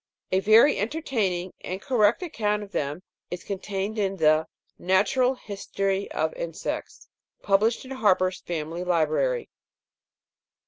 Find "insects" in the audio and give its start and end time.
6.33-7.07